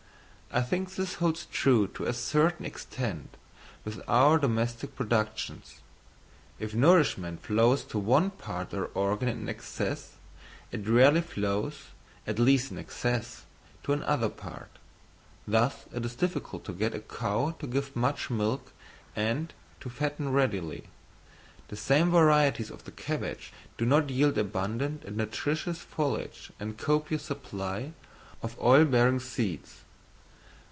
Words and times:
I 0.53 0.61
think 0.61 0.95
this 0.95 1.13
holds 1.13 1.45
true 1.45 1.87
to 1.93 2.03
a 2.03 2.11
certain 2.11 2.65
extent 2.65 3.37
with 3.85 4.01
our 4.05 4.37
domestic 4.37 4.97
productions: 4.97 5.79
if 6.59 6.73
nourishment 6.75 7.41
flows 7.41 7.85
to 7.85 7.97
one 7.97 8.31
part 8.31 8.73
or 8.73 8.87
organ 8.87 9.29
in 9.29 9.47
excess, 9.47 10.15
it 10.73 10.89
rarely 10.89 11.21
flows, 11.21 11.83
at 12.27 12.37
least 12.37 12.69
in 12.69 12.77
excess, 12.77 13.43
to 13.83 13.93
another 13.93 14.27
part; 14.27 14.67
thus 15.47 15.85
it 15.93 16.03
is 16.03 16.15
difficult 16.17 16.65
to 16.65 16.73
get 16.73 16.93
a 16.93 16.99
cow 16.99 17.55
to 17.59 17.65
give 17.65 17.95
much 17.95 18.29
milk 18.29 18.73
and 19.15 19.53
to 19.79 19.89
fatten 19.89 20.33
readily. 20.33 20.83
The 21.69 21.77
same 21.77 22.11
varieties 22.11 22.69
of 22.69 22.83
the 22.83 22.91
cabbage 22.91 23.53
do 23.77 23.85
not 23.85 24.09
yield 24.09 24.37
abundant 24.37 25.05
and 25.05 25.15
nutritious 25.15 25.79
foliage 25.79 26.51
and 26.59 26.71
a 26.71 26.73
copious 26.73 27.23
supply 27.23 27.93
of 28.41 28.59
oil 28.59 28.83
bearing 28.83 29.21
seeds. 29.21 29.83